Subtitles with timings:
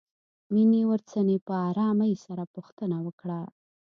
[0.53, 3.41] مينې ورڅنې په آرامۍ سره پوښتنه وکړه.